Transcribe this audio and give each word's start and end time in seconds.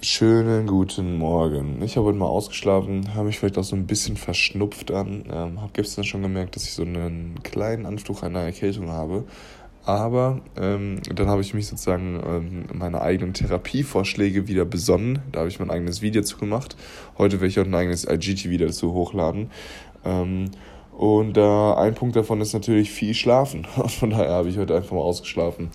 Schönen 0.00 0.68
guten 0.68 1.18
Morgen. 1.18 1.82
Ich 1.82 1.96
habe 1.96 2.06
heute 2.06 2.18
mal 2.18 2.26
ausgeschlafen, 2.26 3.16
habe 3.16 3.26
mich 3.26 3.40
vielleicht 3.40 3.58
auch 3.58 3.64
so 3.64 3.74
ein 3.74 3.88
bisschen 3.88 4.16
verschnupft 4.16 4.92
an. 4.92 5.24
Ähm, 5.28 5.60
habe 5.60 5.72
gestern 5.72 6.04
schon 6.04 6.22
gemerkt, 6.22 6.54
dass 6.54 6.62
ich 6.62 6.74
so 6.74 6.82
einen 6.82 7.42
kleinen 7.42 7.84
Anflug 7.84 8.22
einer 8.22 8.42
Erkältung 8.42 8.90
habe. 8.90 9.24
Aber 9.84 10.40
ähm, 10.56 11.00
dann 11.12 11.26
habe 11.26 11.40
ich 11.40 11.52
mich 11.52 11.66
sozusagen 11.66 12.22
ähm, 12.24 12.78
meine 12.78 13.00
eigenen 13.00 13.34
Therapievorschläge 13.34 14.46
wieder 14.46 14.64
besonnen. 14.64 15.18
Da 15.32 15.40
habe 15.40 15.48
ich 15.48 15.58
mein 15.58 15.70
eigenes 15.70 16.00
Video 16.00 16.22
zu 16.22 16.38
gemacht. 16.38 16.76
Heute 17.18 17.40
werde 17.40 17.48
ich 17.48 17.58
auch 17.58 17.64
ein 17.64 17.74
eigenes 17.74 18.04
IGTV 18.04 18.56
dazu 18.56 18.92
hochladen. 18.92 19.50
Ähm, 20.04 20.52
und 20.98 21.36
äh, 21.36 21.40
ein 21.40 21.94
Punkt 21.94 22.16
davon 22.16 22.40
ist 22.40 22.54
natürlich 22.54 22.90
viel 22.90 23.14
Schlafen. 23.14 23.64
Von 23.86 24.10
daher 24.10 24.30
habe 24.30 24.48
ich 24.48 24.58
heute 24.58 24.74
einfach 24.74 24.90
mal 24.90 25.02
ausgeschlafen 25.02 25.70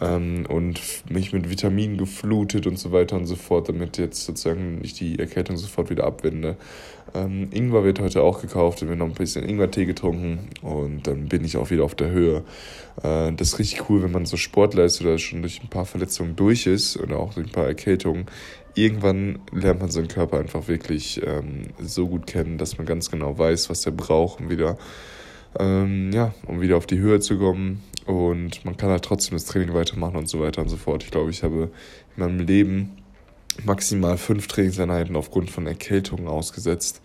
ähm, 0.00 0.46
und 0.48 0.80
mich 1.10 1.32
mit 1.32 1.50
Vitaminen 1.50 1.96
geflutet 1.96 2.68
und 2.68 2.78
so 2.78 2.92
weiter 2.92 3.16
und 3.16 3.26
so 3.26 3.34
fort, 3.34 3.68
damit 3.68 3.98
jetzt 3.98 4.24
sozusagen 4.24 4.78
ich 4.84 4.94
die 4.94 5.18
Erkältung 5.18 5.56
sofort 5.56 5.90
wieder 5.90 6.04
abwende. 6.04 6.56
Ähm, 7.14 7.48
Ingwer 7.52 7.82
wird 7.82 7.98
heute 7.98 8.22
auch 8.22 8.40
gekauft, 8.40 8.82
wir 8.82 8.90
haben 8.90 8.98
noch 8.98 9.06
ein 9.06 9.14
bisschen 9.14 9.44
Ingwertee 9.44 9.86
getrunken 9.86 10.50
und 10.62 11.04
dann 11.04 11.26
bin 11.26 11.44
ich 11.44 11.56
auch 11.56 11.70
wieder 11.70 11.82
auf 11.82 11.96
der 11.96 12.10
Höhe. 12.10 12.44
Äh, 13.02 13.32
das 13.32 13.48
ist 13.48 13.58
richtig 13.58 13.90
cool, 13.90 14.04
wenn 14.04 14.12
man 14.12 14.24
so 14.24 14.36
Sport 14.36 14.74
leistet 14.74 15.04
oder 15.04 15.18
schon 15.18 15.42
durch 15.42 15.60
ein 15.60 15.68
paar 15.68 15.84
Verletzungen 15.84 16.36
durch 16.36 16.68
ist 16.68 16.96
oder 16.96 17.18
auch 17.18 17.34
durch 17.34 17.48
ein 17.48 17.52
paar 17.52 17.66
Erkältungen. 17.66 18.26
Irgendwann 18.74 19.40
lernt 19.52 19.80
man 19.80 19.90
seinen 19.90 20.08
Körper 20.08 20.38
einfach 20.38 20.68
wirklich 20.68 21.20
ähm, 21.24 21.68
so 21.80 22.08
gut 22.08 22.26
kennen, 22.26 22.58
dass 22.58 22.78
man 22.78 22.86
ganz 22.86 23.10
genau 23.10 23.36
weiß, 23.38 23.70
was 23.70 23.84
er 23.86 23.92
braucht, 23.92 24.40
um 24.40 24.50
wieder, 24.50 24.78
ähm, 25.58 26.10
ja, 26.12 26.32
um 26.46 26.60
wieder 26.60 26.76
auf 26.76 26.86
die 26.86 26.98
Höhe 26.98 27.20
zu 27.20 27.38
kommen. 27.38 27.82
Und 28.06 28.64
man 28.64 28.76
kann 28.76 28.90
halt 28.90 29.04
trotzdem 29.04 29.36
das 29.36 29.44
Training 29.44 29.74
weitermachen 29.74 30.16
und 30.16 30.28
so 30.28 30.40
weiter 30.40 30.62
und 30.62 30.68
so 30.68 30.76
fort. 30.76 31.02
Ich 31.04 31.10
glaube, 31.10 31.30
ich 31.30 31.42
habe 31.42 31.70
in 32.16 32.24
meinem 32.24 32.40
Leben 32.40 32.96
maximal 33.64 34.16
fünf 34.16 34.46
Trainingseinheiten 34.46 35.16
aufgrund 35.16 35.50
von 35.50 35.66
Erkältungen 35.66 36.28
ausgesetzt. 36.28 37.02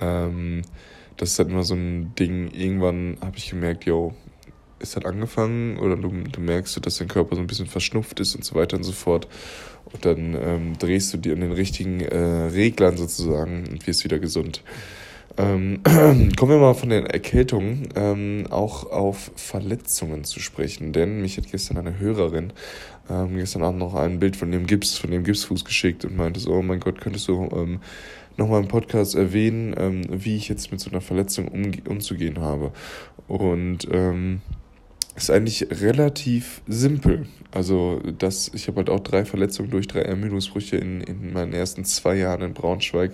Ähm, 0.00 0.62
das 1.16 1.30
ist 1.30 1.38
halt 1.38 1.48
immer 1.48 1.62
so 1.62 1.74
ein 1.74 2.14
Ding. 2.18 2.50
Irgendwann 2.52 3.16
habe 3.20 3.38
ich 3.38 3.50
gemerkt, 3.50 3.84
yo, 3.84 4.14
es 4.78 4.96
hat 4.96 5.06
angefangen 5.06 5.78
oder 5.78 5.96
du, 5.96 6.08
du 6.10 6.40
merkst, 6.40 6.84
dass 6.84 6.98
dein 6.98 7.08
Körper 7.08 7.36
so 7.36 7.40
ein 7.40 7.46
bisschen 7.46 7.66
verschnupft 7.66 8.20
ist 8.20 8.34
und 8.34 8.44
so 8.44 8.54
weiter 8.54 8.76
und 8.76 8.84
so 8.84 8.92
fort. 8.92 9.28
Und 9.92 10.04
dann 10.04 10.34
ähm, 10.34 10.78
drehst 10.78 11.12
du 11.14 11.18
dir 11.18 11.34
an 11.34 11.40
den 11.40 11.52
richtigen 11.52 12.00
äh, 12.00 12.16
Reglern 12.16 12.96
sozusagen 12.96 13.64
und 13.70 13.86
wirst 13.86 14.04
wieder 14.04 14.18
gesund. 14.18 14.62
Ähm, 15.38 15.80
kommen 16.36 16.52
wir 16.52 16.58
mal 16.58 16.74
von 16.74 16.88
den 16.88 17.06
Erkältungen 17.06 17.88
ähm, 17.94 18.46
auch 18.50 18.90
auf 18.90 19.30
Verletzungen 19.36 20.24
zu 20.24 20.40
sprechen, 20.40 20.92
denn 20.92 21.20
mich 21.20 21.36
hat 21.36 21.50
gestern 21.50 21.76
eine 21.76 21.98
Hörerin 21.98 22.52
ähm, 23.10 23.36
gestern 23.36 23.62
Abend 23.62 23.78
noch 23.78 23.94
ein 23.94 24.18
Bild 24.18 24.36
von 24.36 24.50
dem 24.50 24.66
Gips, 24.66 24.96
von 24.98 25.10
dem 25.10 25.24
Gipsfuß 25.24 25.64
geschickt 25.64 26.04
und 26.04 26.16
meinte 26.16 26.40
so, 26.40 26.52
oh 26.52 26.62
mein 26.62 26.80
Gott, 26.80 27.00
könntest 27.00 27.28
du 27.28 27.48
ähm, 27.52 27.80
nochmal 28.36 28.62
im 28.62 28.68
Podcast 28.68 29.14
erwähnen, 29.14 29.74
ähm, 29.78 30.04
wie 30.10 30.36
ich 30.36 30.48
jetzt 30.48 30.72
mit 30.72 30.80
so 30.80 30.90
einer 30.90 31.00
Verletzung 31.00 31.48
um, 31.48 31.70
umzugehen 31.88 32.40
habe. 32.40 32.72
Und 33.28 33.86
ähm, 33.90 34.40
ist 35.16 35.30
eigentlich 35.30 35.66
relativ 35.82 36.60
simpel. 36.66 37.26
Also 37.50 38.00
das, 38.18 38.50
ich 38.54 38.68
habe 38.68 38.78
halt 38.78 38.90
auch 38.90 39.00
drei 39.00 39.24
Verletzungen 39.24 39.70
durch 39.70 39.88
drei 39.88 40.02
Ermüdungsbrüche 40.02 40.76
in, 40.76 41.00
in 41.00 41.32
meinen 41.32 41.54
ersten 41.54 41.84
zwei 41.84 42.16
Jahren 42.16 42.42
in 42.42 42.54
Braunschweig. 42.54 43.12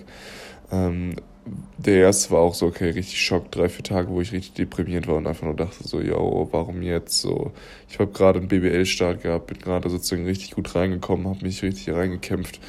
Ähm, 0.71 1.15
der 1.77 1.95
erste 1.95 2.31
war 2.31 2.39
auch 2.41 2.53
so, 2.53 2.67
okay, 2.67 2.89
richtig 2.89 3.21
Schock, 3.21 3.51
drei, 3.51 3.69
vier 3.69 3.83
Tage, 3.83 4.09
wo 4.09 4.21
ich 4.21 4.31
richtig 4.31 4.53
deprimiert 4.53 5.07
war 5.07 5.15
und 5.15 5.27
einfach 5.27 5.43
nur 5.45 5.55
dachte 5.55 5.85
so, 5.85 5.99
yo, 6.01 6.47
warum 6.51 6.81
jetzt 6.81 7.19
so? 7.19 7.51
Ich 7.89 7.99
habe 7.99 8.11
gerade 8.11 8.39
einen 8.39 8.47
BBL-Start 8.47 9.23
gehabt, 9.23 9.47
bin 9.47 9.59
gerade 9.59 9.89
sozusagen 9.89 10.25
richtig 10.25 10.51
gut 10.51 10.73
reingekommen, 10.75 11.27
habe 11.27 11.43
mich 11.43 11.61
richtig 11.63 11.93
reingekämpft 11.93 12.59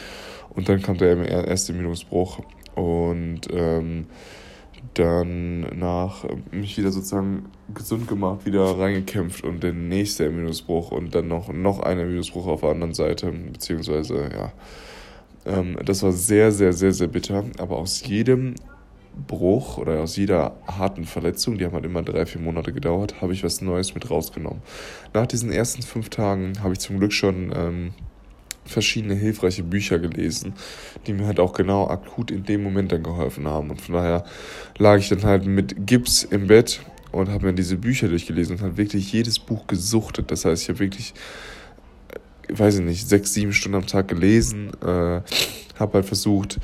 und 0.50 0.68
dann 0.68 0.82
kam 0.82 0.98
der 0.98 1.46
erste 1.46 1.72
Minusbruch 1.72 2.40
und 2.74 3.42
ähm, 3.52 4.06
dann 4.94 5.60
nach 5.78 6.24
mich 6.52 6.76
wieder 6.76 6.92
sozusagen 6.92 7.46
gesund 7.72 8.06
gemacht, 8.06 8.44
wieder 8.44 8.78
reingekämpft 8.78 9.44
und 9.44 9.62
der 9.62 9.72
nächste 9.72 10.28
Minusbruch 10.30 10.92
und 10.92 11.14
dann 11.14 11.28
noch, 11.28 11.52
noch 11.52 11.80
ein 11.80 11.96
Minusbruch 11.96 12.46
auf 12.46 12.60
der 12.60 12.70
anderen 12.70 12.94
Seite, 12.94 13.32
beziehungsweise, 13.32 14.30
ja, 14.32 14.52
ähm, 15.46 15.76
das 15.84 16.02
war 16.02 16.12
sehr, 16.12 16.52
sehr, 16.52 16.72
sehr, 16.72 16.92
sehr 16.92 17.08
bitter. 17.08 17.44
Aber 17.58 17.78
aus 17.78 18.06
jedem 18.06 18.54
Bruch 19.26 19.78
oder 19.78 20.00
aus 20.00 20.16
jeder 20.16 20.56
harten 20.66 21.04
Verletzung, 21.04 21.58
die 21.58 21.64
haben 21.64 21.72
halt 21.72 21.84
immer 21.84 22.02
drei, 22.02 22.26
vier 22.26 22.40
Monate 22.40 22.72
gedauert, 22.72 23.20
habe 23.20 23.32
ich 23.32 23.44
was 23.44 23.60
Neues 23.60 23.94
mit 23.94 24.10
rausgenommen. 24.10 24.62
Nach 25.12 25.26
diesen 25.26 25.52
ersten 25.52 25.82
fünf 25.82 26.08
Tagen 26.08 26.54
habe 26.62 26.72
ich 26.72 26.80
zum 26.80 26.98
Glück 26.98 27.12
schon 27.12 27.52
ähm, 27.54 27.94
verschiedene 28.64 29.14
hilfreiche 29.14 29.62
Bücher 29.62 29.98
gelesen, 29.98 30.54
die 31.06 31.12
mir 31.12 31.26
halt 31.26 31.40
auch 31.40 31.52
genau 31.52 31.86
akut 31.88 32.30
in 32.30 32.44
dem 32.44 32.62
Moment 32.62 32.92
dann 32.92 33.02
geholfen 33.02 33.46
haben. 33.46 33.70
Und 33.70 33.80
von 33.80 33.94
daher 33.94 34.24
lag 34.78 34.98
ich 34.98 35.08
dann 35.08 35.22
halt 35.22 35.46
mit 35.46 35.86
Gips 35.86 36.24
im 36.24 36.46
Bett 36.46 36.80
und 37.12 37.28
habe 37.28 37.46
mir 37.46 37.54
diese 37.54 37.76
Bücher 37.76 38.08
durchgelesen 38.08 38.56
und 38.56 38.62
habe 38.62 38.76
wirklich 38.76 39.12
jedes 39.12 39.38
Buch 39.38 39.66
gesuchtet. 39.66 40.30
Das 40.30 40.44
heißt, 40.44 40.62
ich 40.62 40.68
habe 40.68 40.80
wirklich 40.80 41.14
weiß 42.48 42.78
ich 42.78 42.84
nicht, 42.84 43.08
sechs, 43.08 43.32
sieben 43.34 43.52
Stunden 43.52 43.76
am 43.76 43.86
Tag 43.86 44.08
gelesen, 44.08 44.70
äh, 44.82 45.20
habe 45.78 45.92
halt 45.94 46.04
versucht, 46.04 46.58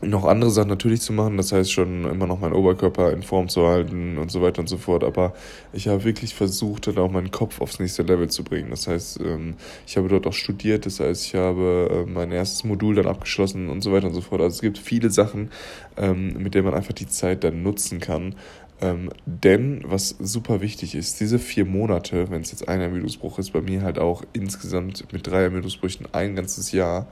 noch 0.00 0.24
andere 0.24 0.50
Sachen 0.50 0.68
natürlich 0.68 1.00
zu 1.00 1.12
machen, 1.12 1.36
das 1.36 1.50
heißt 1.50 1.72
schon 1.72 2.04
immer 2.04 2.26
noch 2.26 2.38
meinen 2.38 2.52
Oberkörper 2.52 3.12
in 3.12 3.22
Form 3.22 3.48
zu 3.48 3.66
halten 3.66 4.16
und 4.18 4.30
so 4.30 4.40
weiter 4.40 4.60
und 4.60 4.68
so 4.68 4.76
fort, 4.76 5.02
aber 5.02 5.34
ich 5.72 5.88
habe 5.88 6.04
wirklich 6.04 6.34
versucht, 6.34 6.86
dann 6.86 6.98
auch 6.98 7.10
meinen 7.10 7.30
Kopf 7.30 7.60
aufs 7.60 7.80
nächste 7.80 8.02
Level 8.02 8.28
zu 8.28 8.44
bringen. 8.44 8.70
Das 8.70 8.86
heißt, 8.86 9.20
ähm, 9.20 9.54
ich 9.86 9.96
habe 9.96 10.08
dort 10.08 10.26
auch 10.26 10.32
studiert, 10.32 10.86
das 10.86 11.00
heißt, 11.00 11.26
ich 11.26 11.34
habe 11.34 12.06
äh, 12.06 12.10
mein 12.10 12.30
erstes 12.30 12.64
Modul 12.64 12.94
dann 12.94 13.06
abgeschlossen 13.06 13.68
und 13.68 13.82
so 13.82 13.92
weiter 13.92 14.06
und 14.06 14.14
so 14.14 14.20
fort. 14.20 14.40
Also 14.40 14.54
es 14.54 14.60
gibt 14.60 14.78
viele 14.78 15.10
Sachen, 15.10 15.50
ähm, 15.96 16.34
mit 16.38 16.54
denen 16.54 16.66
man 16.66 16.74
einfach 16.74 16.94
die 16.94 17.08
Zeit 17.08 17.42
dann 17.42 17.62
nutzen 17.62 17.98
kann, 17.98 18.36
ähm, 18.80 19.10
denn 19.26 19.82
was 19.84 20.10
super 20.20 20.60
wichtig 20.60 20.94
ist, 20.94 21.18
diese 21.18 21.40
vier 21.40 21.64
Monate, 21.64 22.30
wenn 22.30 22.42
es 22.42 22.52
jetzt 22.52 22.68
ein 22.68 22.80
Ermüdungsbruch 22.80 23.40
ist, 23.40 23.52
bei 23.52 23.60
mir 23.60 23.82
halt 23.82 23.98
auch 23.98 24.22
insgesamt 24.32 25.12
mit 25.12 25.26
drei 25.26 25.42
Ermüdungsbrüchen 25.42 26.06
ein 26.12 26.36
ganzes 26.36 26.70
Jahr, 26.70 27.08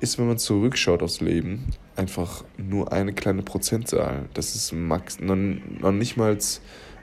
ist, 0.00 0.18
wenn 0.18 0.28
man 0.28 0.38
zurückschaut 0.38 1.02
aufs 1.02 1.20
Leben, 1.20 1.66
einfach 1.96 2.44
nur 2.56 2.92
eine 2.92 3.12
kleine 3.12 3.42
Prozentzahl. 3.42 4.28
Das 4.34 4.54
ist 4.54 4.72
max, 4.72 5.20
noch, 5.20 5.36
noch 5.36 5.92
nicht 5.92 6.16
mal, 6.16 6.36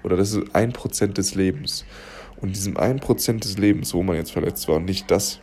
oder 0.04 0.18
das 0.18 0.34
ist 0.34 0.56
ein 0.56 0.74
Prozent 0.74 1.18
des 1.18 1.36
Lebens. 1.36 1.86
Und 2.42 2.56
diesem 2.56 2.78
ein 2.78 3.00
Prozent 3.00 3.46
des 3.46 3.58
Lebens, 3.58 3.94
wo 3.94 4.04
man 4.04 4.16
jetzt 4.16 4.32
verletzt 4.32 4.68
war, 4.68 4.80
nicht 4.80 5.10
das 5.10 5.40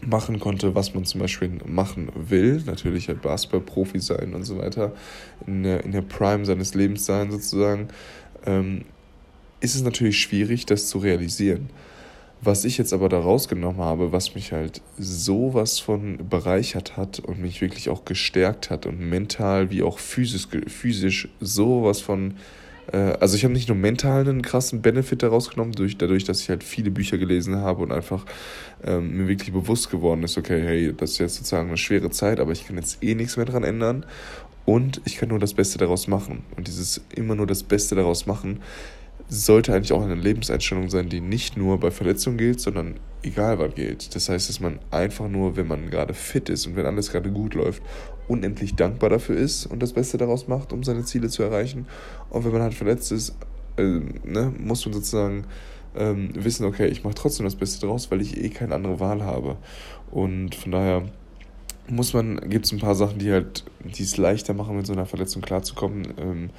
machen 0.00 0.40
konnte, 0.40 0.74
was 0.74 0.94
man 0.94 1.04
zum 1.04 1.20
Beispiel 1.20 1.58
machen 1.66 2.10
will. 2.14 2.62
Natürlich 2.66 3.08
halt 3.08 3.22
Basketball-Profi 3.22 4.00
sein 4.00 4.34
und 4.34 4.44
so 4.44 4.58
weiter, 4.58 4.92
in 5.46 5.62
der, 5.62 5.84
in 5.84 5.92
der 5.92 6.02
Prime 6.02 6.44
seines 6.44 6.74
Lebens 6.74 7.06
sein 7.06 7.30
sozusagen, 7.30 7.88
ähm, 8.46 8.84
ist 9.60 9.74
es 9.74 9.82
natürlich 9.82 10.20
schwierig, 10.20 10.66
das 10.66 10.88
zu 10.88 10.98
realisieren. 10.98 11.70
Was 12.44 12.64
ich 12.64 12.76
jetzt 12.76 12.92
aber 12.92 13.08
da 13.08 13.20
rausgenommen 13.20 13.80
habe, 13.80 14.10
was 14.10 14.34
mich 14.34 14.50
halt 14.50 14.82
sowas 14.98 15.78
von 15.78 16.18
bereichert 16.28 16.96
hat 16.96 17.20
und 17.20 17.40
mich 17.40 17.60
wirklich 17.60 17.88
auch 17.88 18.04
gestärkt 18.04 18.68
hat 18.68 18.84
und 18.84 18.98
mental 18.98 19.70
wie 19.70 19.84
auch 19.84 20.00
physisch, 20.00 20.48
physisch 20.66 21.28
sowas 21.38 22.00
von 22.00 22.34
äh, 22.92 22.96
also 22.96 23.36
ich 23.36 23.44
habe 23.44 23.54
nicht 23.54 23.68
nur 23.68 23.76
mental 23.76 24.28
einen 24.28 24.42
krassen 24.42 24.82
Benefit 24.82 25.22
daraus 25.22 25.50
genommen, 25.50 25.70
durch, 25.70 25.98
dadurch, 25.98 26.24
dass 26.24 26.40
ich 26.40 26.48
halt 26.48 26.64
viele 26.64 26.90
Bücher 26.90 27.16
gelesen 27.16 27.56
habe 27.56 27.82
und 27.82 27.92
einfach 27.92 28.24
ähm, 28.82 29.16
mir 29.16 29.28
wirklich 29.28 29.52
bewusst 29.52 29.90
geworden 29.90 30.24
ist, 30.24 30.36
okay, 30.36 30.60
hey, 30.60 30.92
das 30.96 31.12
ist 31.12 31.18
jetzt 31.18 31.36
sozusagen 31.36 31.68
eine 31.68 31.78
schwere 31.78 32.10
Zeit, 32.10 32.40
aber 32.40 32.50
ich 32.50 32.66
kann 32.66 32.76
jetzt 32.76 33.04
eh 33.04 33.14
nichts 33.14 33.36
mehr 33.36 33.46
dran 33.46 33.62
ändern 33.62 34.04
und 34.64 35.00
ich 35.04 35.16
kann 35.16 35.28
nur 35.28 35.38
das 35.38 35.54
Beste 35.54 35.78
daraus 35.78 36.08
machen. 36.08 36.44
Und 36.56 36.68
dieses 36.68 37.00
immer 37.14 37.34
nur 37.34 37.46
das 37.46 37.62
Beste 37.62 37.94
daraus 37.94 38.26
machen, 38.26 38.60
sollte 39.32 39.74
eigentlich 39.74 39.92
auch 39.92 40.02
eine 40.02 40.14
Lebenseinstellung 40.14 40.90
sein, 40.90 41.08
die 41.08 41.20
nicht 41.20 41.56
nur 41.56 41.80
bei 41.80 41.90
Verletzungen 41.90 42.36
gilt, 42.36 42.60
sondern 42.60 43.00
egal 43.22 43.58
wann 43.58 43.74
gilt. 43.74 44.14
Das 44.14 44.28
heißt, 44.28 44.50
dass 44.50 44.60
man 44.60 44.78
einfach 44.90 45.28
nur, 45.28 45.56
wenn 45.56 45.66
man 45.66 45.88
gerade 45.88 46.12
fit 46.12 46.50
ist 46.50 46.66
und 46.66 46.76
wenn 46.76 46.84
alles 46.84 47.10
gerade 47.10 47.30
gut 47.30 47.54
läuft, 47.54 47.82
unendlich 48.28 48.74
dankbar 48.74 49.08
dafür 49.08 49.36
ist 49.36 49.64
und 49.64 49.82
das 49.82 49.94
Beste 49.94 50.18
daraus 50.18 50.48
macht, 50.48 50.72
um 50.72 50.84
seine 50.84 51.04
Ziele 51.04 51.28
zu 51.28 51.42
erreichen. 51.42 51.86
Und 52.28 52.44
wenn 52.44 52.52
man 52.52 52.60
halt 52.60 52.74
verletzt 52.74 53.10
ist, 53.10 53.34
äh, 53.78 53.82
ne, 53.82 54.52
muss 54.58 54.84
man 54.84 54.92
sozusagen 54.92 55.44
ähm, 55.96 56.30
wissen, 56.34 56.66
okay, 56.66 56.88
ich 56.88 57.02
mache 57.02 57.14
trotzdem 57.14 57.44
das 57.44 57.56
Beste 57.56 57.86
daraus, 57.86 58.10
weil 58.10 58.20
ich 58.20 58.36
eh 58.36 58.50
keine 58.50 58.74
andere 58.74 59.00
Wahl 59.00 59.22
habe. 59.22 59.56
Und 60.10 60.54
von 60.54 60.72
daher 60.72 61.04
muss 61.88 62.12
man, 62.12 62.36
gibt 62.50 62.66
es 62.66 62.72
ein 62.72 62.80
paar 62.80 62.94
Sachen, 62.94 63.18
die 63.18 63.32
halt, 63.32 63.64
die 63.84 64.02
es 64.02 64.18
leichter 64.18 64.52
machen, 64.52 64.76
mit 64.76 64.86
so 64.86 64.92
einer 64.92 65.06
Verletzung 65.06 65.40
klarzukommen. 65.40 66.14
Ähm, 66.18 66.50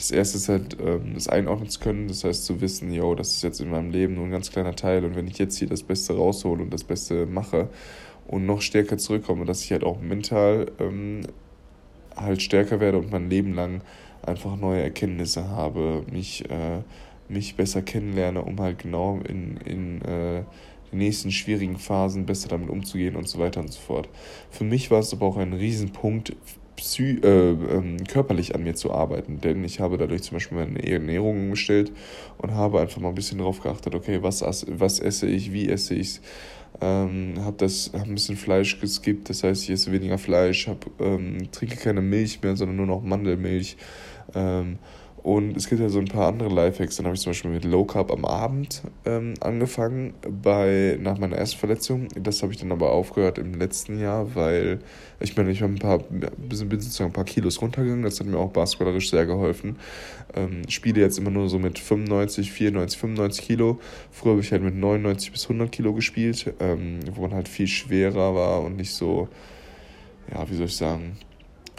das 0.00 0.10
erste 0.10 0.38
ist 0.38 0.48
halt, 0.48 0.78
ähm, 0.80 1.12
das 1.12 1.28
einordnen 1.28 1.68
zu 1.68 1.78
können, 1.78 2.08
das 2.08 2.24
heißt 2.24 2.46
zu 2.46 2.62
wissen, 2.62 2.90
yo, 2.90 3.14
das 3.14 3.32
ist 3.32 3.42
jetzt 3.42 3.60
in 3.60 3.68
meinem 3.68 3.90
Leben 3.90 4.14
nur 4.14 4.24
ein 4.24 4.30
ganz 4.30 4.50
kleiner 4.50 4.74
Teil 4.74 5.04
und 5.04 5.14
wenn 5.14 5.28
ich 5.28 5.36
jetzt 5.36 5.58
hier 5.58 5.68
das 5.68 5.82
Beste 5.82 6.14
raushole 6.14 6.62
und 6.62 6.72
das 6.72 6.84
Beste 6.84 7.26
mache 7.26 7.68
und 8.26 8.46
noch 8.46 8.62
stärker 8.62 8.96
zurückkomme, 8.96 9.44
dass 9.44 9.62
ich 9.62 9.72
halt 9.72 9.84
auch 9.84 10.00
mental 10.00 10.72
ähm, 10.78 11.20
halt 12.16 12.40
stärker 12.40 12.80
werde 12.80 12.96
und 12.96 13.12
mein 13.12 13.28
Leben 13.28 13.54
lang 13.54 13.82
einfach 14.22 14.56
neue 14.56 14.82
Erkenntnisse 14.82 15.48
habe, 15.48 16.02
mich, 16.10 16.48
äh, 16.50 16.80
mich 17.28 17.56
besser 17.56 17.82
kennenlerne, 17.82 18.40
um 18.40 18.58
halt 18.58 18.78
genau 18.78 19.20
in, 19.28 19.58
in 19.58 20.00
äh, 20.00 20.44
den 20.90 20.98
nächsten 20.98 21.30
schwierigen 21.30 21.76
Phasen 21.76 22.24
besser 22.24 22.48
damit 22.48 22.70
umzugehen 22.70 23.16
und 23.16 23.28
so 23.28 23.38
weiter 23.38 23.60
und 23.60 23.70
so 23.70 23.80
fort. 23.80 24.08
Für 24.50 24.64
mich 24.64 24.90
war 24.90 25.00
es 25.00 25.12
aber 25.12 25.26
auch 25.26 25.36
ein 25.36 25.52
Riesenpunkt, 25.52 26.34
psy 26.80 27.20
äh, 27.22 27.50
ähm, 27.50 28.04
körperlich 28.08 28.54
an 28.54 28.64
mir 28.64 28.74
zu 28.74 28.90
arbeiten, 28.90 29.40
denn 29.40 29.62
ich 29.64 29.80
habe 29.80 29.98
dadurch 29.98 30.22
zum 30.22 30.36
Beispiel 30.36 30.56
meine 30.56 30.82
Ernährung 30.82 31.38
umgestellt 31.38 31.92
und 32.38 32.52
habe 32.52 32.80
einfach 32.80 33.00
mal 33.00 33.10
ein 33.10 33.14
bisschen 33.14 33.38
darauf 33.38 33.60
geachtet, 33.60 33.94
okay, 33.94 34.22
was, 34.22 34.42
was 34.42 34.98
esse 34.98 35.26
ich, 35.26 35.52
wie 35.52 35.68
esse 35.68 35.94
ich 35.94 36.08
es, 36.08 36.20
ähm, 36.80 37.34
habe 37.40 37.56
das 37.58 37.90
hab 37.92 38.06
ein 38.06 38.14
bisschen 38.14 38.38
Fleisch 38.38 38.80
geskippt, 38.80 39.28
das 39.28 39.44
heißt, 39.44 39.64
ich 39.64 39.70
esse 39.70 39.92
weniger 39.92 40.16
Fleisch, 40.16 40.68
hab, 40.68 40.86
ähm, 41.00 41.50
trinke 41.52 41.76
keine 41.76 42.00
Milch 42.00 42.42
mehr, 42.42 42.56
sondern 42.56 42.76
nur 42.76 42.86
noch 42.86 43.02
Mandelmilch. 43.02 43.76
Ähm, 44.34 44.78
und 45.22 45.56
es 45.56 45.68
gibt 45.68 45.80
ja 45.80 45.88
so 45.88 45.98
ein 45.98 46.06
paar 46.06 46.28
andere 46.28 46.48
Lifehacks. 46.48 46.96
Dann 46.96 47.06
habe 47.06 47.14
ich 47.14 47.20
zum 47.20 47.30
Beispiel 47.30 47.50
mit 47.50 47.64
Low 47.64 47.84
Carb 47.84 48.10
am 48.10 48.24
Abend 48.24 48.82
ähm, 49.04 49.34
angefangen, 49.40 50.14
bei, 50.42 50.98
nach 51.00 51.18
meiner 51.18 51.36
ersten 51.36 51.58
Verletzung. 51.58 52.08
Das 52.18 52.42
habe 52.42 52.52
ich 52.52 52.58
dann 52.58 52.72
aber 52.72 52.92
aufgehört 52.92 53.38
im 53.38 53.54
letzten 53.54 54.00
Jahr, 54.00 54.34
weil 54.34 54.80
ich 55.18 55.36
meine, 55.36 55.50
ich 55.50 55.62
ein 55.62 55.74
paar, 55.74 55.98
bin 55.98 56.30
sozusagen 56.50 57.10
ein 57.10 57.12
paar 57.12 57.24
Kilos 57.24 57.60
runtergegangen. 57.60 58.02
Das 58.02 58.18
hat 58.18 58.26
mir 58.26 58.38
auch 58.38 58.50
basketballerisch 58.50 59.10
sehr 59.10 59.26
geholfen. 59.26 59.76
Ähm, 60.34 60.62
spiele 60.68 61.00
jetzt 61.00 61.18
immer 61.18 61.30
nur 61.30 61.48
so 61.48 61.58
mit 61.58 61.78
95, 61.78 62.50
94, 62.50 62.98
95 62.98 63.44
Kilo. 63.44 63.78
Früher 64.10 64.32
habe 64.32 64.40
ich 64.40 64.52
halt 64.52 64.62
mit 64.62 64.74
99 64.74 65.32
bis 65.32 65.42
100 65.44 65.70
Kilo 65.70 65.92
gespielt, 65.92 66.54
ähm, 66.60 67.00
wo 67.12 67.22
man 67.22 67.34
halt 67.34 67.48
viel 67.48 67.66
schwerer 67.66 68.34
war 68.34 68.62
und 68.62 68.76
nicht 68.76 68.94
so, 68.94 69.28
ja, 70.32 70.48
wie 70.48 70.54
soll 70.54 70.66
ich 70.66 70.76
sagen, 70.76 71.18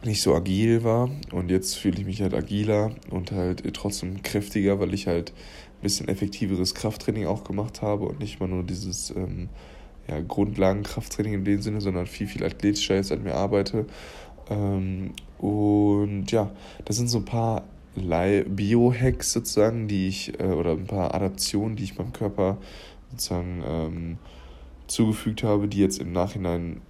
nicht 0.04 0.22
so 0.22 0.34
agil 0.36 0.84
war. 0.84 1.10
Und 1.32 1.52
jetzt 1.52 1.76
fühle 1.76 2.00
ich 2.00 2.06
mich 2.06 2.22
halt 2.22 2.34
agiler 2.34 2.92
und 3.10 3.32
halt 3.32 3.64
trotzdem 3.74 4.22
kräftiger, 4.24 4.80
weil 4.80 4.94
ich 4.94 5.08
halt 5.08 5.32
ein 5.32 5.82
bisschen 5.82 6.08
effektiveres 6.08 6.76
Krafttraining 6.76 7.28
auch 7.28 7.44
gemacht 7.44 7.82
habe 7.82 8.06
und 8.06 8.20
nicht 8.20 8.40
mal 8.40 8.48
nur 8.48 8.64
dieses 8.64 9.12
ähm, 9.12 9.50
ja, 10.08 10.20
Grundlagenkrafttraining 10.20 11.34
in 11.34 11.46
dem 11.46 11.62
Sinne, 11.62 11.82
sondern 11.82 12.08
viel, 12.08 12.28
viel 12.28 12.44
athletischer 12.44 12.96
jetzt 12.96 13.12
an 13.12 13.24
mir 13.24 13.36
arbeite. 13.36 13.86
Ähm, 14.50 15.14
und 15.38 16.32
ja, 16.32 16.52
das 16.86 16.98
sind 16.98 17.08
so 17.08 17.20
ein 17.20 17.26
paar 17.26 17.64
Biohacks 17.96 19.34
sozusagen, 19.34 19.88
die 19.88 20.08
ich, 20.08 20.40
äh, 20.40 20.46
oder 20.46 20.72
ein 20.72 20.88
paar 20.88 21.14
Adaptionen, 21.14 21.76
die 21.76 21.84
ich 21.84 21.98
meinem 21.98 22.14
Körper 22.14 22.58
sozusagen 23.12 23.64
ähm, 23.66 24.18
zugefügt 24.88 25.44
habe, 25.44 25.68
die 25.68 25.80
jetzt 25.80 26.00
im 26.00 26.12
Nachhinein 26.12 26.82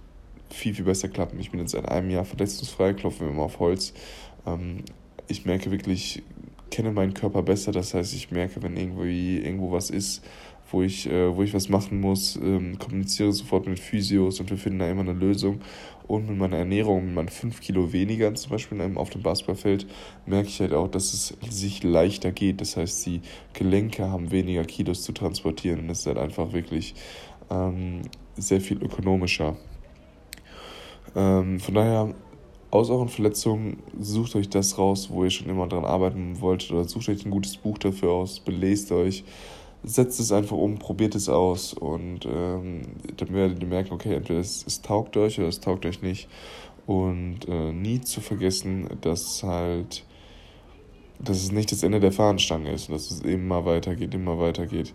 viel, 0.52 0.74
viel 0.74 0.84
besser 0.84 1.08
klappen. 1.08 1.38
Ich 1.40 1.50
bin 1.50 1.60
jetzt 1.60 1.72
seit 1.72 1.88
einem 1.88 2.10
Jahr 2.10 2.24
verletzungsfrei, 2.24 2.94
klopfen 2.94 3.26
wir 3.26 3.34
mal 3.34 3.44
auf 3.44 3.58
Holz. 3.58 3.92
Ähm, 4.46 4.84
ich 5.28 5.44
merke 5.44 5.70
wirklich, 5.70 6.22
kenne 6.70 6.92
meinen 6.92 7.14
Körper 7.14 7.42
besser. 7.42 7.72
Das 7.72 7.94
heißt, 7.94 8.14
ich 8.14 8.30
merke, 8.30 8.62
wenn 8.62 8.76
irgendwie 8.76 9.38
irgendwo 9.38 9.72
was 9.72 9.90
ist, 9.90 10.24
wo 10.70 10.82
ich, 10.82 11.08
äh, 11.08 11.36
wo 11.36 11.42
ich 11.42 11.54
was 11.54 11.68
machen 11.68 12.00
muss, 12.00 12.36
ähm, 12.36 12.78
kommuniziere 12.78 13.32
sofort 13.32 13.66
mit 13.66 13.78
Physios 13.78 14.40
und 14.40 14.50
wir 14.50 14.56
finden 14.56 14.80
da 14.80 14.90
immer 14.90 15.02
eine 15.02 15.12
Lösung. 15.12 15.60
Und 16.08 16.28
mit 16.28 16.36
meiner 16.36 16.56
Ernährung, 16.56 17.06
mit 17.06 17.14
meinen 17.14 17.28
5 17.28 17.60
Kilo 17.60 17.92
weniger 17.92 18.34
zum 18.34 18.50
Beispiel 18.50 18.80
auf 18.96 19.10
dem 19.10 19.22
Basketballfeld, 19.22 19.86
merke 20.26 20.48
ich 20.48 20.60
halt 20.60 20.72
auch, 20.72 20.88
dass 20.88 21.12
es 21.14 21.36
sich 21.48 21.84
leichter 21.84 22.32
geht. 22.32 22.60
Das 22.60 22.76
heißt, 22.76 23.06
die 23.06 23.20
Gelenke 23.52 24.10
haben 24.10 24.30
weniger 24.30 24.64
Kilos 24.64 25.02
zu 25.02 25.12
transportieren 25.12 25.80
und 25.80 25.90
es 25.90 26.00
ist 26.00 26.06
halt 26.06 26.18
einfach 26.18 26.52
wirklich 26.52 26.94
ähm, 27.50 28.02
sehr 28.36 28.60
viel 28.60 28.82
ökonomischer. 28.82 29.56
Ähm, 31.14 31.60
von 31.60 31.74
daher, 31.74 32.14
aus 32.70 32.88
euren 32.88 33.08
Verletzungen, 33.08 33.82
sucht 34.00 34.34
euch 34.34 34.48
das 34.48 34.78
raus, 34.78 35.08
wo 35.10 35.24
ihr 35.24 35.30
schon 35.30 35.48
immer 35.48 35.66
dran 35.66 35.84
arbeiten 35.84 36.40
wollt, 36.40 36.70
oder 36.70 36.84
sucht 36.84 37.08
euch 37.08 37.24
ein 37.26 37.30
gutes 37.30 37.56
Buch 37.56 37.78
dafür 37.78 38.12
aus, 38.12 38.40
belest 38.40 38.92
euch, 38.92 39.24
setzt 39.84 40.20
es 40.20 40.32
einfach 40.32 40.56
um, 40.56 40.78
probiert 40.78 41.14
es 41.14 41.28
aus 41.28 41.74
und 41.74 42.24
ähm, 42.24 42.82
dann 43.16 43.32
werdet 43.32 43.60
ihr 43.60 43.68
merken, 43.68 43.92
okay, 43.92 44.14
entweder 44.14 44.40
es, 44.40 44.64
es 44.66 44.80
taugt 44.80 45.16
euch 45.16 45.38
oder 45.38 45.48
es 45.48 45.60
taugt 45.60 45.84
euch 45.86 46.02
nicht. 46.02 46.28
Und 46.86 47.46
äh, 47.48 47.72
nie 47.72 48.00
zu 48.00 48.20
vergessen, 48.20 48.88
dass 49.02 49.42
halt, 49.42 50.04
dass 51.20 51.42
es 51.42 51.52
nicht 51.52 51.70
das 51.70 51.82
Ende 51.82 52.00
der 52.00 52.10
Fahnenstange 52.10 52.72
ist, 52.72 52.90
dass 52.90 53.10
es 53.10 53.20
immer 53.20 53.64
weitergeht, 53.64 54.14
immer 54.14 54.38
weitergeht. 54.38 54.92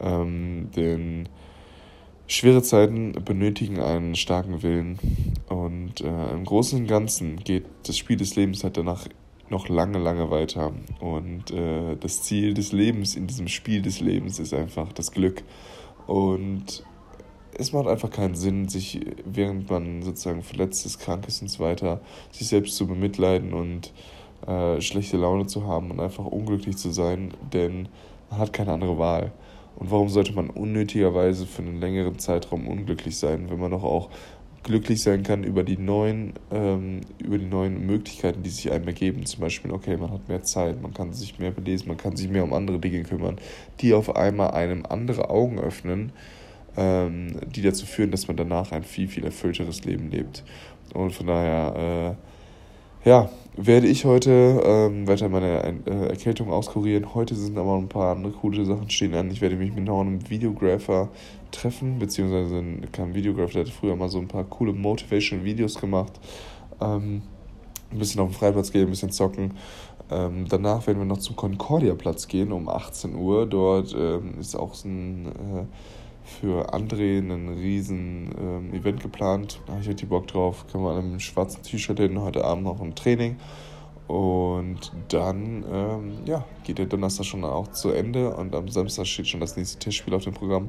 Ähm, 0.00 0.68
denn 0.76 1.28
Schwere 2.32 2.62
Zeiten 2.62 3.10
benötigen 3.24 3.80
einen 3.80 4.14
starken 4.14 4.62
Willen 4.62 5.00
und 5.48 6.00
äh, 6.00 6.30
im 6.30 6.44
Großen 6.44 6.78
und 6.78 6.86
Ganzen 6.86 7.40
geht 7.40 7.64
das 7.88 7.98
Spiel 7.98 8.16
des 8.16 8.36
Lebens 8.36 8.62
halt 8.62 8.76
danach 8.76 9.08
noch 9.48 9.68
lange, 9.68 9.98
lange 9.98 10.30
weiter. 10.30 10.72
Und 11.00 11.50
äh, 11.50 11.96
das 11.96 12.22
Ziel 12.22 12.54
des 12.54 12.70
Lebens 12.70 13.16
in 13.16 13.26
diesem 13.26 13.48
Spiel 13.48 13.82
des 13.82 13.98
Lebens 13.98 14.38
ist 14.38 14.54
einfach 14.54 14.92
das 14.92 15.10
Glück. 15.10 15.42
Und 16.06 16.84
es 17.58 17.72
macht 17.72 17.88
einfach 17.88 18.10
keinen 18.10 18.36
Sinn, 18.36 18.68
sich, 18.68 19.00
während 19.24 19.68
man 19.68 20.02
sozusagen 20.02 20.44
verletzt 20.44 20.86
ist, 20.86 21.00
krank 21.00 21.26
ist 21.26 21.42
und 21.42 21.48
so 21.48 21.64
weiter, 21.64 22.00
sich 22.30 22.46
selbst 22.46 22.76
zu 22.76 22.86
bemitleiden 22.86 23.52
und 23.52 23.92
äh, 24.46 24.80
schlechte 24.80 25.16
Laune 25.16 25.46
zu 25.46 25.66
haben 25.66 25.90
und 25.90 25.98
einfach 25.98 26.26
unglücklich 26.26 26.76
zu 26.76 26.92
sein, 26.92 27.34
denn 27.52 27.88
man 28.30 28.38
hat 28.38 28.52
keine 28.52 28.70
andere 28.70 28.98
Wahl. 28.98 29.32
Und 29.80 29.90
warum 29.90 30.10
sollte 30.10 30.34
man 30.34 30.50
unnötigerweise 30.50 31.46
für 31.46 31.62
einen 31.62 31.80
längeren 31.80 32.18
Zeitraum 32.18 32.68
unglücklich 32.68 33.16
sein, 33.16 33.50
wenn 33.50 33.58
man 33.58 33.70
doch 33.70 33.82
auch 33.82 34.10
glücklich 34.62 35.02
sein 35.02 35.22
kann 35.22 35.42
über 35.42 35.62
die 35.62 35.78
neuen, 35.78 36.34
ähm, 36.50 37.00
über 37.18 37.38
die 37.38 37.46
neuen 37.46 37.86
Möglichkeiten, 37.86 38.42
die 38.42 38.50
sich 38.50 38.70
einem 38.70 38.86
ergeben. 38.86 39.24
Zum 39.24 39.40
Beispiel, 39.40 39.70
okay, 39.70 39.96
man 39.96 40.10
hat 40.10 40.28
mehr 40.28 40.42
Zeit, 40.42 40.82
man 40.82 40.92
kann 40.92 41.14
sich 41.14 41.38
mehr 41.38 41.50
belesen, 41.50 41.88
man 41.88 41.96
kann 41.96 42.14
sich 42.14 42.28
mehr 42.28 42.44
um 42.44 42.52
andere 42.52 42.78
Dinge 42.78 43.02
kümmern, 43.04 43.38
die 43.80 43.94
auf 43.94 44.14
einmal 44.14 44.50
einem 44.50 44.84
andere 44.86 45.30
Augen 45.30 45.58
öffnen, 45.58 46.12
ähm, 46.76 47.40
die 47.54 47.62
dazu 47.62 47.86
führen, 47.86 48.10
dass 48.10 48.28
man 48.28 48.36
danach 48.36 48.72
ein 48.72 48.84
viel, 48.84 49.08
viel 49.08 49.24
erfüllteres 49.24 49.84
Leben 49.84 50.10
lebt. 50.10 50.44
Und 50.92 51.12
von 51.12 51.26
daher, 51.26 52.16
äh, 52.18 52.39
ja, 53.04 53.30
werde 53.56 53.86
ich 53.86 54.04
heute 54.04 54.62
ähm, 54.64 55.08
weiter 55.08 55.28
meine 55.28 55.62
äh, 55.86 56.08
Erkältung 56.08 56.50
auskurieren. 56.50 57.14
Heute 57.14 57.34
sind 57.34 57.58
aber 57.58 57.76
ein 57.76 57.88
paar 57.88 58.14
andere 58.14 58.32
coole 58.32 58.64
Sachen 58.64 58.90
stehen 58.90 59.14
an. 59.14 59.30
Ich 59.30 59.40
werde 59.40 59.56
mich 59.56 59.74
mit 59.74 59.84
noch 59.84 60.00
einem 60.00 60.28
Videographer 60.28 61.08
treffen, 61.50 61.98
beziehungsweise 61.98 62.62
kein 62.92 63.14
Videographer, 63.14 63.52
der 63.54 63.64
hat 63.64 63.70
früher 63.70 63.96
mal 63.96 64.08
so 64.08 64.18
ein 64.18 64.28
paar 64.28 64.44
coole 64.44 64.72
Motivational 64.72 65.44
Videos 65.44 65.80
gemacht. 65.80 66.12
Ähm, 66.80 67.22
ein 67.90 67.98
bisschen 67.98 68.20
auf 68.20 68.30
den 68.30 68.34
Freiplatz 68.34 68.70
gehen, 68.70 68.82
ein 68.82 68.90
bisschen 68.90 69.10
zocken. 69.10 69.54
Ähm, 70.10 70.46
danach 70.48 70.86
werden 70.86 70.98
wir 70.98 71.04
noch 71.04 71.18
zum 71.18 71.36
Concordia-Platz 71.36 72.28
gehen 72.28 72.52
um 72.52 72.68
18 72.68 73.14
Uhr. 73.14 73.46
Dort 73.46 73.94
ähm, 73.98 74.34
ist 74.40 74.56
auch 74.56 74.74
so 74.74 74.88
ein 74.88 75.26
äh, 75.26 75.64
für 76.24 76.72
André 76.74 77.18
ein 77.18 77.48
riesen 77.48 78.34
ähm, 78.38 78.74
Event 78.74 79.00
geplant. 79.00 79.60
Da 79.66 79.72
habe 79.72 79.82
ich 79.82 79.88
richtig 79.88 80.08
Bock 80.08 80.26
drauf. 80.26 80.66
Können 80.70 80.84
wir 80.84 80.90
an 80.90 80.98
einem 80.98 81.20
schwarzen 81.20 81.62
T-Shirt 81.62 81.98
hin, 81.98 82.20
heute 82.20 82.44
Abend 82.44 82.64
noch 82.64 82.80
ein 82.80 82.94
Training. 82.94 83.36
Und 84.10 84.90
dann 85.06 85.62
ja, 86.24 86.44
geht 86.64 86.78
der 86.78 86.86
Donnerstag 86.86 87.26
schon 87.26 87.44
auch 87.44 87.68
zu 87.68 87.90
Ende 87.90 88.34
und 88.34 88.56
am 88.56 88.68
Samstag 88.68 89.06
steht 89.06 89.28
schon 89.28 89.38
das 89.38 89.56
nächste 89.56 89.78
Testspiel 89.78 90.14
auf 90.14 90.24
dem 90.24 90.34
Programm. 90.34 90.68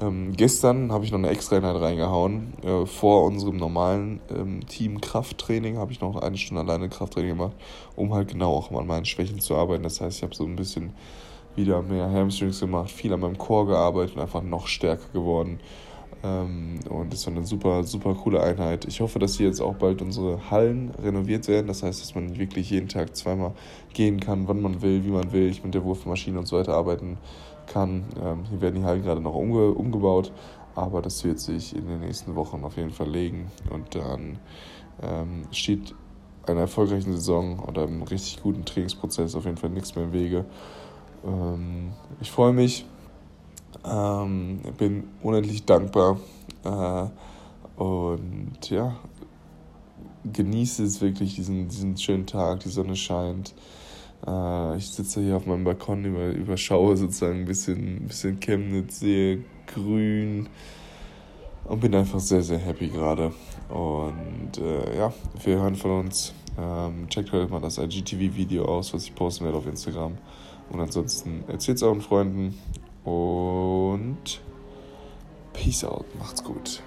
Ähm, 0.00 0.32
gestern 0.36 0.92
habe 0.92 1.04
ich 1.04 1.10
noch 1.10 1.18
eine 1.18 1.28
extra 1.28 1.56
Einheit 1.56 1.74
reingehauen. 1.74 2.52
Äh, 2.62 2.86
vor 2.86 3.24
unserem 3.24 3.56
normalen 3.56 4.20
ähm, 4.30 4.64
Team-Krafttraining 4.64 5.76
habe 5.76 5.90
ich 5.90 6.00
noch 6.00 6.14
eine 6.22 6.38
Stunde 6.38 6.62
alleine 6.62 6.88
Krafttraining 6.88 7.30
gemacht, 7.30 7.56
um 7.96 8.14
halt 8.14 8.28
genau 8.28 8.54
auch 8.54 8.70
an 8.70 8.86
meinen 8.86 9.06
Schwächen 9.06 9.40
zu 9.40 9.56
arbeiten. 9.56 9.82
Das 9.82 10.00
heißt, 10.00 10.18
ich 10.18 10.22
habe 10.22 10.36
so 10.36 10.44
ein 10.44 10.54
bisschen 10.54 10.92
wieder 11.58 11.82
mehr 11.82 12.10
Hamstrings 12.10 12.60
gemacht, 12.60 12.90
viel 12.90 13.12
an 13.12 13.20
meinem 13.20 13.36
Core 13.36 13.66
gearbeitet 13.66 14.16
und 14.16 14.22
einfach 14.22 14.42
noch 14.42 14.66
stärker 14.66 15.12
geworden. 15.12 15.60
Ähm, 16.22 16.80
und 16.88 17.12
das 17.12 17.26
war 17.26 17.34
eine 17.34 17.44
super, 17.44 17.84
super 17.84 18.14
coole 18.14 18.42
Einheit. 18.42 18.86
Ich 18.86 19.00
hoffe, 19.00 19.18
dass 19.18 19.36
hier 19.36 19.46
jetzt 19.46 19.60
auch 19.60 19.74
bald 19.74 20.02
unsere 20.02 20.50
Hallen 20.50 20.90
renoviert 21.02 21.46
werden. 21.48 21.66
Das 21.66 21.82
heißt, 21.82 22.00
dass 22.00 22.14
man 22.14 22.38
wirklich 22.38 22.70
jeden 22.70 22.88
Tag 22.88 23.14
zweimal 23.14 23.52
gehen 23.92 24.18
kann, 24.20 24.48
wann 24.48 24.60
man 24.60 24.82
will, 24.82 25.04
wie 25.04 25.10
man 25.10 25.32
will, 25.32 25.48
ich 25.48 25.62
mit 25.62 25.74
der 25.74 25.84
Wurfmaschine 25.84 26.38
und 26.38 26.46
so 26.46 26.56
weiter 26.58 26.74
arbeiten 26.74 27.18
kann. 27.66 28.04
Ähm, 28.22 28.44
hier 28.48 28.60
werden 28.60 28.76
die 28.76 28.84
Hallen 28.84 29.02
gerade 29.02 29.20
noch 29.20 29.34
umge 29.34 29.70
umgebaut, 29.72 30.32
aber 30.74 31.02
das 31.02 31.22
wird 31.24 31.38
sich 31.38 31.76
in 31.76 31.86
den 31.86 32.00
nächsten 32.00 32.34
Wochen 32.34 32.64
auf 32.64 32.76
jeden 32.76 32.92
Fall 32.92 33.08
legen. 33.08 33.50
Und 33.70 33.94
dann 33.94 34.38
ähm, 35.02 35.42
steht 35.52 35.94
einer 36.46 36.60
erfolgreichen 36.60 37.12
Saison 37.12 37.60
oder 37.60 37.82
einem 37.82 38.02
richtig 38.02 38.42
guten 38.42 38.64
Trainingsprozess 38.64 39.34
auf 39.34 39.44
jeden 39.44 39.56
Fall 39.56 39.70
nichts 39.70 39.94
mehr 39.94 40.04
im 40.04 40.12
Wege. 40.12 40.44
Ähm, 41.28 41.92
ich 42.20 42.30
freue 42.30 42.52
mich, 42.52 42.86
ähm, 43.84 44.60
bin 44.76 45.04
unendlich 45.22 45.64
dankbar 45.64 46.18
äh, 46.64 47.80
und 47.80 48.70
ja, 48.70 48.96
genieße 50.32 50.84
es 50.84 51.00
wirklich, 51.00 51.34
diesen, 51.34 51.68
diesen 51.68 51.96
schönen 51.96 52.26
Tag, 52.26 52.60
die 52.60 52.70
Sonne 52.70 52.96
scheint. 52.96 53.54
Äh, 54.26 54.76
ich 54.76 54.90
sitze 54.90 55.20
hier 55.20 55.36
auf 55.36 55.46
meinem 55.46 55.64
Balkon, 55.64 56.04
über, 56.04 56.30
überschaue 56.30 56.96
sozusagen 56.96 57.40
ein 57.40 57.44
bisschen, 57.44 58.06
bisschen 58.06 58.40
Chemnitz, 58.40 59.00
sehe 59.00 59.44
grün 59.66 60.48
und 61.64 61.80
bin 61.80 61.94
einfach 61.94 62.20
sehr, 62.20 62.42
sehr 62.42 62.58
happy 62.58 62.88
gerade. 62.88 63.32
Und 63.68 64.58
äh, 64.58 64.96
ja, 64.96 65.12
wir 65.44 65.56
hören 65.58 65.76
von 65.76 65.90
uns. 66.00 66.32
Ähm, 66.60 67.08
checkt 67.08 67.30
heute 67.30 67.48
mal 67.52 67.60
das 67.60 67.78
IGTV-Video 67.78 68.64
aus, 68.64 68.92
was 68.92 69.04
ich 69.04 69.14
posten 69.14 69.44
werde 69.44 69.58
auf 69.58 69.66
Instagram. 69.66 70.18
Und 70.70 70.80
ansonsten 70.80 71.44
erzählt 71.48 71.78
es 71.78 71.82
euren 71.82 72.00
Freunden 72.00 72.58
und 73.04 74.40
Peace 75.52 75.84
out, 75.84 76.06
macht's 76.18 76.44
gut. 76.44 76.82